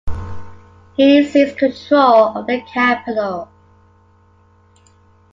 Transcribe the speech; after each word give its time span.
He 0.97 1.23
seized 1.23 1.59
control 1.59 2.35
of 2.35 2.47
the 2.47 2.59
capital. 2.61 3.49